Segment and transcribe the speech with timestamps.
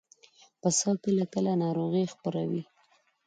[0.61, 2.63] پسه کله کله ناروغي خپروي.